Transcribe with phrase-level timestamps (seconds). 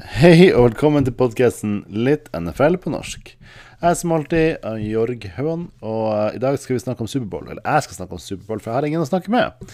[0.00, 3.34] Hei og velkommen til podkasten Litt NFL på norsk.
[3.80, 7.48] Jeg som alltid er Jorg Hauan, og eh, i dag skal vi snakke om Superbowl.
[7.50, 9.64] Eller jeg skal snakke om Superbowl, for jeg har ingen å snakke med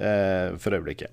[0.00, 1.12] eh, for øyeblikket.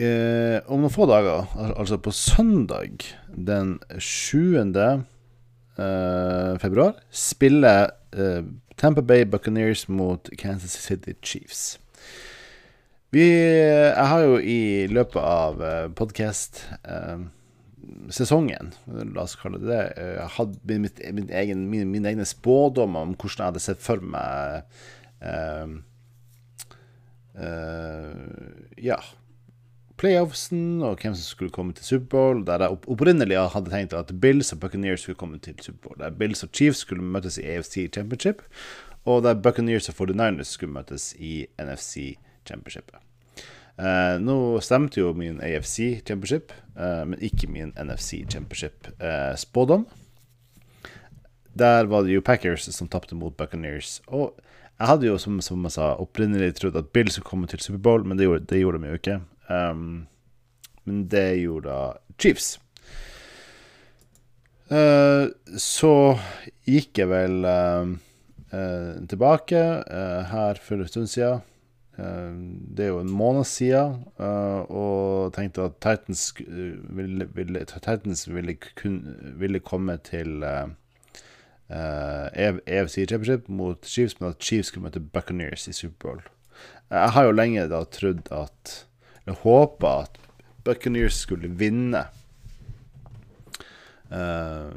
[0.00, 3.04] Eh, om noen få dager, al- altså på søndag
[3.36, 4.60] den 7.
[4.76, 8.42] Eh, februar, spiller eh,
[8.80, 11.78] Tampa Bay Buccaneers mot Kansas City Chiefs.
[13.10, 15.58] Vi, jeg har jo i løpet av
[15.98, 20.86] podkast-sesongen, la oss kalle det det, eh, hatt min,
[21.16, 24.62] min egen, min, mine egne spådommer om hvordan jeg hadde sett for meg
[25.26, 25.66] eh,
[27.34, 28.14] eh,
[28.90, 29.00] Ja.
[30.00, 32.38] Playoffsen og hvem som skulle komme til Superbowl.
[32.48, 35.98] Der jeg opp- opprinnelig hadde tenkt at Bills og Buccaneers skulle komme til Superbowl.
[36.00, 38.38] Der Bills og Chiefs skulle møtes i AFC Championship,
[39.04, 42.26] og der Buccaneers og 49ers skulle møtes i NFC Championship.
[43.80, 49.86] Eh, nå stemte jo min AFC Championship, eh, men ikke min NFC Championship-spådom.
[51.60, 54.00] Der var det jo Packers som tapte mot Buccaneers.
[54.06, 54.36] Og
[54.78, 58.04] jeg hadde jo, som, som jeg sa, opprinnelig trodd at Bill skulle komme til Superbowl,
[58.04, 59.20] men det gjorde, det gjorde de jo ikke.
[59.50, 60.06] Um,
[60.88, 61.80] men det gjorde da
[62.20, 62.54] Chiefs.
[64.70, 65.26] Eh,
[65.58, 65.94] så
[66.70, 67.90] gikk jeg vel uh,
[68.54, 71.42] uh, tilbake eh, her for en stund siden.
[72.00, 72.34] Eh,
[72.76, 78.28] det er jo en måned siden, eh, og tenkte at Titans, eh, ville, ville, Titans
[78.28, 80.68] ville, kun, ville komme til uh,
[81.70, 86.22] EFC Championship mot Chiefs, men at Chiefs skulle møte Buccaneers i Superbowl.
[86.90, 88.86] Jeg har jo lenge da trodd at
[89.26, 90.16] Eller håpa at
[90.64, 92.04] Buccaneers skulle vinne
[94.10, 94.72] uh,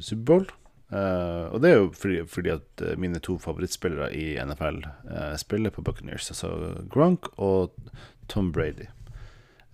[0.00, 0.46] Superbowl.
[0.90, 5.36] Eh, og det er jo fordi, fordi at eh, mine to favorittspillere i NFL uh,
[5.38, 6.30] spiller på Buccaneers.
[6.34, 6.50] Altså
[6.90, 7.76] Gronk og
[8.28, 8.88] Tom Brady.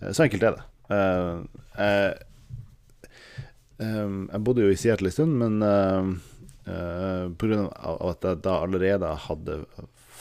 [0.03, 0.65] Uh, så enkelt er det.
[0.93, 2.15] Eh,
[3.77, 7.67] jeg, bodde jo i Seattle en stund, men uh, pga.
[8.11, 9.61] at jeg da allerede hadde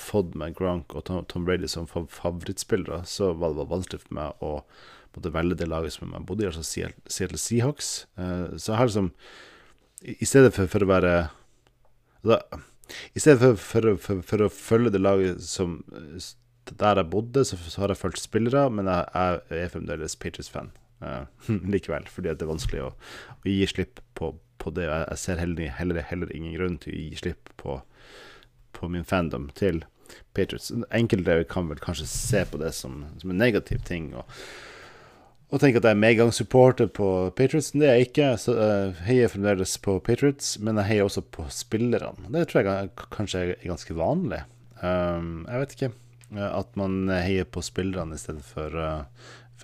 [0.06, 4.18] fått med Gronk og Tom, Tom Brady som fa- favorittspillere, så var det vanskelig for
[4.18, 4.60] meg å
[5.16, 7.92] måtte velge det laget som jeg bodde i, altså Seattle, Seahawks.
[8.20, 9.12] Eh, så jeg har liksom
[10.06, 11.14] i stedet for, for å være
[12.26, 12.40] da,
[13.18, 15.80] I stedet for, for, for, for å følge det laget som
[16.82, 20.72] Der jeg bodde, så, så har jeg fulgt spillere, men jeg, jeg er fremdeles Patriots-fan
[21.06, 21.26] uh,
[21.74, 22.08] likevel.
[22.10, 22.94] Fordi det er vanskelig å,
[23.38, 24.88] å gi slipp på, på det.
[24.90, 27.78] Jeg, jeg ser heller, heller, heller ingen grunn til å gi slipp på,
[28.74, 29.84] på min fandom til
[30.34, 30.72] Patriots.
[30.90, 34.10] Enkelte kan vel kanskje se på det som, som en negativ ting.
[34.18, 34.26] og
[35.54, 37.08] og tenk at jeg er medgangssupporter på
[37.38, 37.72] Patriots.
[37.72, 38.30] Det er jeg ikke.
[38.42, 42.32] Så jeg heier fremdeles på Patriots, men jeg heier også på spillerne.
[42.34, 44.42] Det tror jeg kanskje er ganske vanlig.
[44.82, 45.92] Um, jeg vet ikke.
[46.36, 48.74] eh, At man heier på spillerne i stedet for,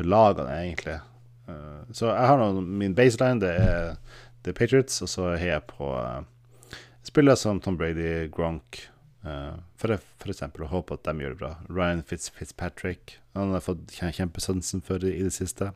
[0.01, 0.99] lagene, egentlig.
[1.91, 3.97] Så jeg har nå min baseline, det er,
[4.45, 5.89] det er Patriots, og så heier jeg på
[7.03, 8.85] spillere som Tom Brady, Gronk,
[9.21, 11.51] for, for eksempel, og håper at de gjør det bra.
[11.69, 15.71] Ryan Fitz, Fitzpatrick, han har fått kjempesansen for i, det siste.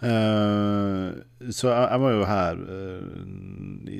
[0.00, 1.20] Uh,
[1.52, 3.90] så jeg, jeg må jo her uh,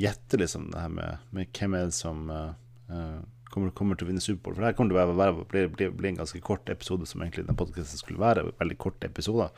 [0.00, 2.52] gjette liksom det her med, med hvem er det som eh,
[2.88, 3.18] eh,
[3.52, 4.54] kommer, kommer til å vinne Superbowl.
[4.54, 7.46] For det her kommer til å bli, bli, bli en ganske kort episode, som egentlig
[7.48, 8.46] den podkasten skulle være.
[8.60, 9.52] Veldig korte episoder.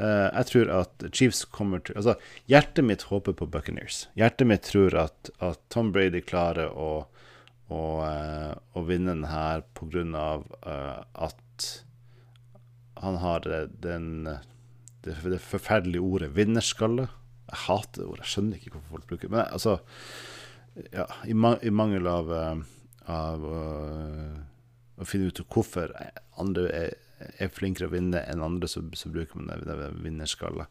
[0.00, 2.16] Eh, jeg tror at Chiefs kommer til Altså,
[2.50, 4.06] hjertet mitt håper på Buccaneers.
[4.18, 7.06] Hjertet mitt tror at, at Tom Brady klarer å,
[7.68, 11.72] å, eh, å vinne den her på grunn av eh, at
[13.02, 13.46] han har
[13.82, 14.28] den
[15.02, 17.08] det, det forferdelige ordet 'vinnerskalle'.
[17.50, 18.22] Jeg hater det ordet.
[18.22, 19.34] Jeg skjønner ikke hvorfor folk bruker det.
[19.34, 19.78] Men altså
[20.92, 22.30] ja, i, man, i mangel av,
[23.10, 24.36] av eh,
[25.02, 25.92] å finne ut hvorfor
[26.40, 26.94] andre er,
[27.38, 30.68] er flinkere å vinne enn andre, så, så bruker man det, det vinnerskala.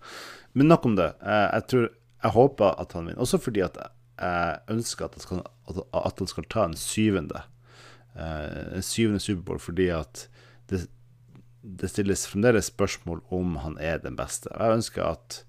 [0.53, 1.11] Men nok om det.
[1.21, 1.89] Eh, jeg tror
[2.21, 3.21] Jeg håper at han vinner.
[3.23, 5.39] Også fordi at jeg ønsker at han skal,
[5.73, 7.41] at, han skal ta en syvende.
[8.13, 10.27] eh, en syvende Superbowl, fordi at
[10.69, 10.83] det,
[11.63, 14.51] det stilles fremdeles spørsmål om han er den beste.
[14.53, 15.41] Jeg ønsker at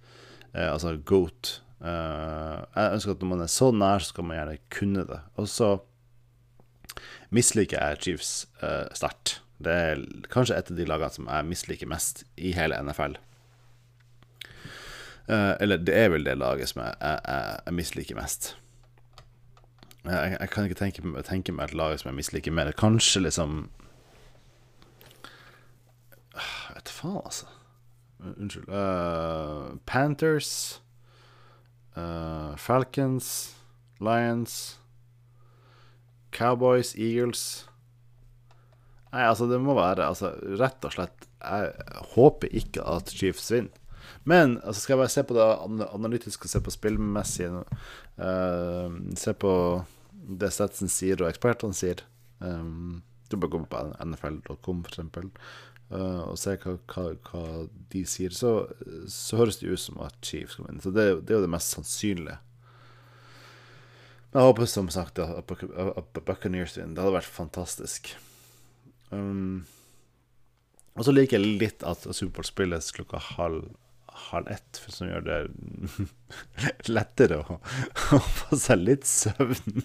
[0.55, 5.05] eh, Altså GOAT Jeg ønsker at når man er så nær, skal man gjerne kunne
[5.09, 5.21] det.
[5.37, 5.75] Og så
[7.33, 8.33] misliker jeg Chiefs
[8.63, 9.42] eh, sterkt.
[9.65, 10.01] Det er
[10.33, 13.19] kanskje et av de lagene som jeg misliker mest i hele NFL.
[15.29, 18.57] Eh, eller det er vel det laget som jeg, jeg, jeg, misliker mest.
[20.05, 22.73] Jeg, jeg kan ikke tenke, tenke meg et lag som jeg misliker mer.
[22.73, 23.71] Kanskje liksom
[26.35, 27.47] Jeg vet faen, altså.
[28.23, 28.69] Unnskyld.
[28.69, 30.83] Uh, Panthers.
[31.97, 33.57] Uh, Falcons.
[34.01, 34.81] Lions.
[36.33, 36.95] Cowboys.
[36.99, 37.69] Eagles.
[39.13, 41.73] Nei, altså, det må være altså, rett og slett jeg
[42.15, 43.79] håper ikke at Chiefs vinner.
[44.29, 47.65] Men altså, skal jeg bare se på det analytiske, se på spillmessige,
[48.23, 49.53] uh, se på
[50.13, 52.05] det Stetson sier og ekspertene sier.
[52.39, 55.03] Um, du bør gå på nfl.com, f.eks.,
[55.93, 57.45] uh, og se hva, hva, hva,
[57.95, 58.35] de sier.
[58.37, 58.55] Så,
[59.11, 60.83] så høres det ut som at Chiefs skal vinne.
[60.85, 62.39] Så det, det er jo det mest sannsynlige.
[64.33, 66.95] Men Jeg håper som sagt at Buccaneers vinner.
[66.95, 68.15] Det hadde vært fantastisk.
[69.13, 69.65] Um,
[70.97, 73.65] og så liker jeg litt at Superbowl spilles klokka halv,
[74.29, 75.39] halv ett, som gjør det
[76.97, 77.59] lettere å,
[78.17, 79.85] å, få seg litt søvn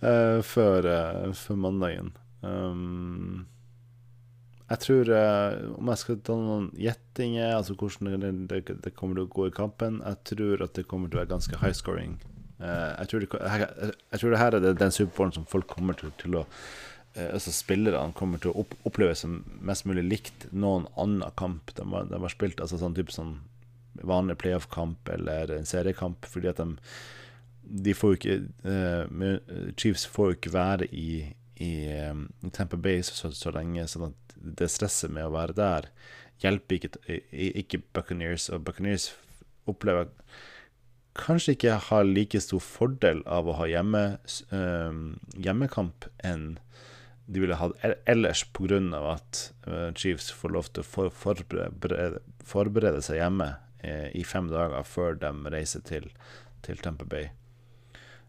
[0.00, 2.14] uh, før, uh, før, mandagen.
[2.44, 3.44] Um,
[4.64, 9.16] jeg tror uh, Om jeg skal ta noen gjettinger, altså hvordan det, det, det, kommer
[9.16, 11.76] til å gå i kampen Jeg tror at det kommer til å være ganske high
[11.76, 12.18] scoring.
[12.60, 13.24] Uh, jeg, tror
[14.30, 18.42] det, her er den superballen som folk kommer til, til å uh, Altså spillerne kommer
[18.42, 22.62] til å oppleve som mest mulig likt noen annen kamp de har, de har spilt.
[22.62, 23.36] Altså sånn type sånn
[24.02, 26.72] vanlig playoff-kamp eller en seriekamp, fordi at de
[27.64, 28.72] de får jo ikke
[29.80, 31.22] Chiefs får jo ikke være i,
[31.64, 31.70] i
[32.10, 35.88] um, Tampa Bay så, så lenge, sånn at det stresset med å være der
[36.42, 36.90] hjelper ikke,
[37.32, 38.48] ikke Buccaneers.
[38.52, 39.12] Og Buccaneers
[39.70, 40.10] opplever
[41.14, 44.04] kanskje ikke har like stor fordel av å ha hjemme,
[44.50, 46.54] um, hjemmekamp enn
[47.26, 47.72] de ville hatt
[48.10, 48.80] ellers, pga.
[49.14, 54.50] at uh, Chiefs får lov til å for, forberede, forberede, seg hjemme uh, i fem
[54.52, 56.10] dager før de reiser til,
[56.66, 57.30] til Tampa Bay.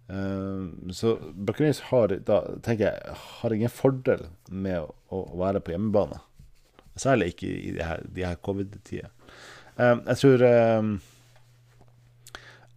[0.08, 5.76] Uh, så Buccaneers har, da, tenker jeg, har ingen fordel med å, å være på
[5.76, 6.22] hjemmebane.
[6.96, 9.12] Særlig ikke i de her, her covid-tider.
[9.76, 10.96] Uh, jeg tror um,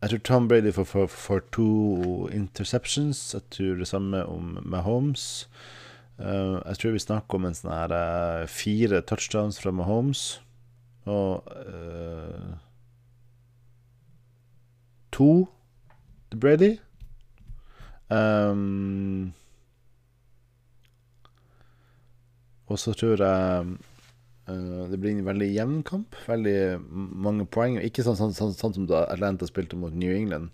[0.02, 3.34] Jeg tror Tom Brady får, får, får, to interceptions.
[3.34, 5.48] Jeg tror det samme om Mahomes.
[6.18, 10.22] Uh, jeg tror vi snakker om en sånn her uh, fire touchdowns fra Mahomes.
[11.10, 12.54] Og uh,
[15.10, 15.48] to
[16.30, 16.72] til Brady.
[18.08, 19.34] Um,
[22.70, 23.78] og så tror jeg
[24.48, 26.16] det blir en veldig jevn kamp.
[26.28, 27.78] Veldig mange poeng.
[27.84, 30.52] Ikke sånn, sånn, sånn, sånn som da Atlanta spilte mot New England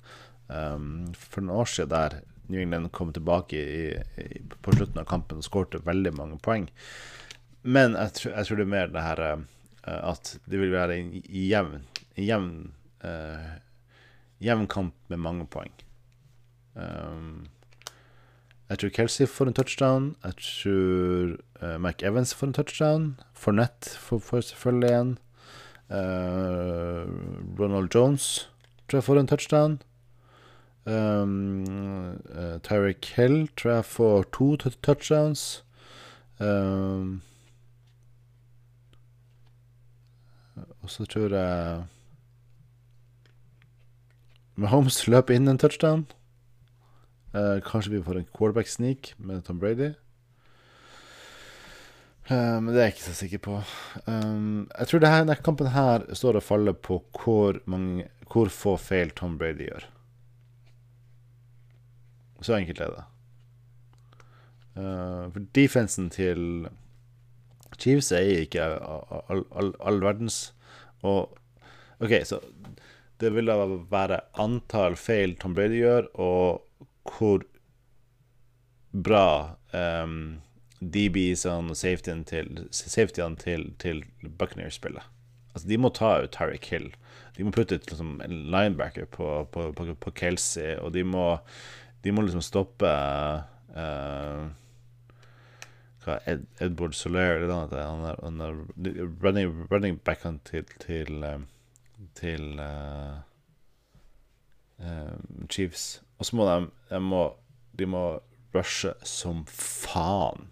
[0.49, 2.21] um, for noen år siden, der
[2.51, 3.85] New England kom tilbake i,
[4.21, 6.67] i, på slutten av kampen og skårte veldig mange poeng.
[7.65, 9.45] Men jeg, tror, jeg tror det er mer det her uh,
[10.13, 11.79] at det vil være en jevn,
[12.21, 12.53] jevn,
[13.07, 13.55] uh,
[14.45, 15.73] jevn kamp med mange poeng.
[16.75, 17.47] Um,
[18.75, 20.17] jeg tror Kelsey får en touchdown.
[20.25, 23.21] Jeg tror uh, Mike Evans får en touchdown.
[23.35, 25.19] Fournette får, får selvfølgelig en.
[25.91, 27.07] Uh,
[27.61, 28.51] Ronald Jones
[28.89, 29.83] tror jeg får en touchdown.
[30.87, 31.65] Um,
[32.35, 35.65] uh, Tyreek Hill tror jeg får to touchdowns.
[36.41, 37.23] Um,
[40.83, 41.85] og så tror jeg
[44.57, 46.07] Mahomes løper inn en touchdown.
[47.35, 49.89] Uh, kanskje vi får en quarterback-sneak med Tom Brady.
[52.31, 53.57] Uh, men det er jeg ikke så sikker på.
[54.07, 59.11] Um, jeg tror denne kampen her står og faller på hvor, mange, hvor få feil
[59.19, 59.89] Tom Brady gjør.
[62.45, 63.05] Så enkelt er det.
[64.79, 66.69] Uh, for defensen til
[67.79, 70.55] Chiefs er ikke all, all, all verdens.
[71.03, 71.35] Og
[71.99, 72.39] OK, så
[73.19, 73.59] det vil da
[73.91, 76.63] være antall feil Tom Brady gjør, og
[77.05, 77.45] hvor
[78.95, 80.41] bra um,
[80.81, 84.05] DB-ene og safetyene til, safety til, til
[84.39, 85.11] Buccaneers spiller.
[85.55, 86.91] Altså, de må ta ut Tariq Hill.
[87.37, 91.39] De må putte ut liksom, en linebacker på, på, på, på, Kelsey, og de må,
[92.05, 92.91] de må liksom stoppe
[93.75, 94.47] uh,
[96.29, 98.59] Ed, Edward Soler eller noe han er, han er
[99.23, 101.47] running, running backene til, til, um,
[102.19, 103.23] til uh,
[104.85, 106.59] uh, Chiefs og så må de,
[106.91, 107.25] de, må,
[107.79, 108.05] de må
[108.55, 110.49] rushe som faen.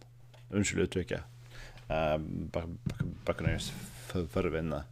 [0.52, 1.28] Unnskyld uttrykket.
[1.88, 2.18] Uh,
[4.12, 4.82] for, å vinne.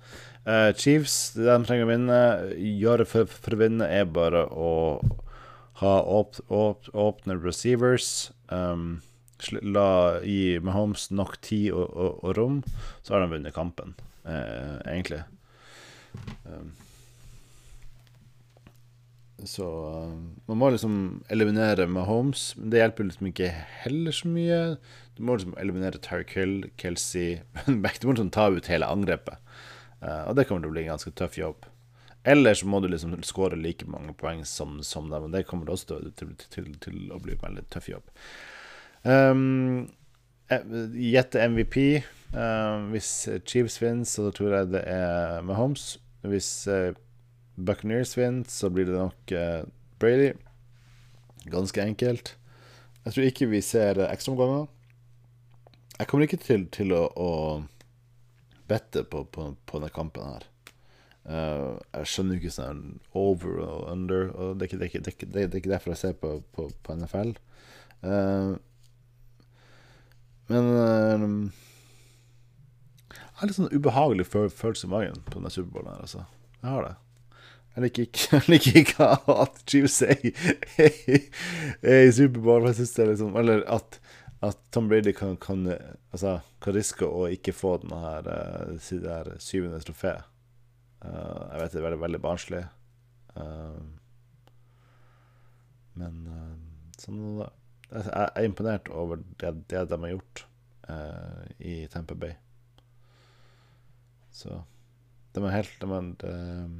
[0.47, 2.21] Uh, Chiefs, det de trenger å vinne,
[2.57, 4.71] gjøre for, for, å vinne, er bare å
[5.81, 8.31] ha åp, åp, åpne receivers.
[8.49, 9.01] Um,
[9.65, 12.61] la gi Mahomes nok tid og, og, og, rom,
[13.03, 13.95] så har de vunnet kampen,
[14.27, 15.23] uh, egentlig.
[16.45, 16.73] Um,
[19.49, 19.67] så
[20.05, 20.13] uh,
[20.51, 20.95] man må liksom
[21.33, 22.55] eliminere Mahomes.
[22.59, 23.51] Men det hjelper liksom ikke
[23.85, 24.61] heller så mye.
[25.17, 29.41] Du må liksom eliminere Tyreek Hill, Kelsey Du må liksom ta ut hele angrepet.
[30.01, 31.69] Uh, og det kommer til å bli en ganske tøff jobb.
[32.25, 35.29] Eller så må du liksom skåre like mange poeng som, som dem.
[35.29, 38.11] Og det kommer også til, til, til, til, å bli en veldig tøff jobb.
[39.05, 39.89] Um,
[40.93, 41.79] gjette MVP.
[42.35, 43.13] Uh, hvis
[43.49, 45.95] Chiefs vinner, så tror jeg det er Mahomes.
[46.29, 46.93] Hvis uh,
[47.57, 49.63] Buccaneers vinner, så blir det nok eh,
[50.01, 50.33] Brady.
[51.51, 52.35] Ganske enkelt.
[53.05, 54.69] Jeg tror ikke vi ser ekstraomganger.
[56.01, 57.31] Jeg kommer ikke til, til å, å
[58.71, 60.47] bette på, på, på, denne kampen her.
[61.21, 62.85] Uh, jeg skjønner ikke sånn
[63.17, 64.31] over og under.
[64.33, 66.17] Og det, er ikke, det, er ikke, det, er det, er ikke derfor jeg ser
[66.21, 67.35] på, på, på NFL.
[68.01, 68.57] Uh,
[70.51, 71.27] men uh,
[73.13, 76.25] Jeg har litt sånn ubehagelig følelse i magen på denne Superbowlen her, altså.
[76.61, 76.97] Jeg har det.
[77.81, 80.19] Jeg liker ikke, jeg liker ikke at Chiefs er,
[81.81, 82.67] er i Superbowl.
[82.69, 83.97] Jeg synes det er liksom Eller at,
[84.45, 85.65] at Tom Brady kan, kan,
[86.13, 88.29] altså, kan riske å ikke få den her,
[88.77, 90.19] det her syvende trofé.
[91.01, 92.61] Uh, jeg vet det er veldig, veldig barnslig.
[93.33, 93.81] Uh,
[96.01, 96.21] men
[97.01, 100.45] sånn Jeg er imponert over det, det de har gjort
[101.63, 102.33] i Tamper Bay.
[104.35, 104.63] Så
[105.35, 105.89] de er helt de
[106.27, 106.71] er,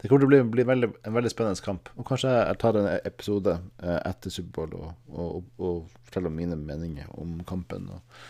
[0.00, 1.90] det kommer til å bli, bli veldig, en veldig spennende kamp.
[1.96, 6.58] Og kanskje jeg tar en episode eh, etter Superbowl og, og, og, forteller om mine
[6.60, 8.22] meninger om kampen og,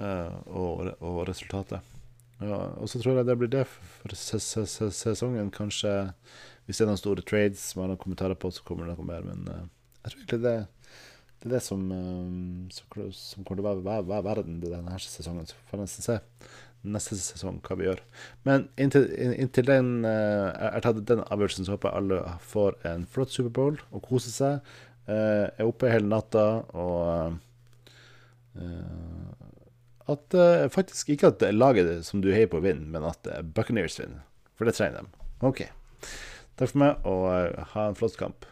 [0.00, 1.94] eh, og, og resultatet.
[2.38, 5.50] Ja, og så tror jeg det blir det for sesongen.
[5.54, 5.94] Kanskje
[6.68, 9.08] hvis det er noen store trades som har noen kommentarer på, så kommer det noe
[9.08, 9.24] mer.
[9.26, 9.64] Men uh,
[10.04, 10.54] jeg tror egentlig det,
[11.40, 11.82] det er det som,
[12.76, 15.48] som, som kommer til å være, være, være denne sesongen.
[15.48, 16.18] Så får vi nesten se
[16.86, 18.02] neste sesong hva vi gjør.
[18.46, 23.06] Men inntil, inntil den uh, er tatt den avgjørelsen, så håper jeg alle får en
[23.10, 24.72] flott Superbowl og koser seg.
[25.08, 27.38] Uh, er oppe hele natta og
[28.60, 29.34] uh,
[30.08, 30.34] At
[30.72, 34.22] faktisk ikke at laget som du heier på, vinner, men at Buccaneers vinner.
[34.56, 35.26] For det trenger de.
[35.44, 35.66] OK.
[36.56, 38.48] Takk for meg, og ha en flott kamp.